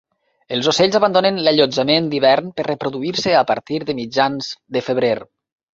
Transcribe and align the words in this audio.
Els 0.55 0.69
ocells 0.71 0.97
abandonen 0.99 1.37
l'allotjament 1.47 2.09
d'hivern 2.15 2.49
per 2.61 2.67
reproduir-se 2.71 3.39
a 3.45 3.47
partir 3.53 3.83
de 3.91 4.01
mitjans 4.03 4.53
de 4.79 4.87
febrer. 4.91 5.19